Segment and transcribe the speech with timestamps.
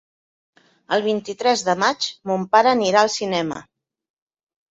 [0.95, 3.59] El vint-i-tres de maig mon pare anirà al cinema.